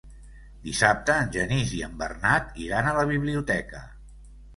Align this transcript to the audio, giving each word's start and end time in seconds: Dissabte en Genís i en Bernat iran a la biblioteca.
Dissabte 0.67 1.17
en 1.25 1.33
Genís 1.35 1.73
i 1.79 1.81
en 1.87 1.93
Bernat 1.99 2.57
iran 2.69 2.89
a 2.89 2.95
la 3.01 3.05
biblioteca. 3.13 3.83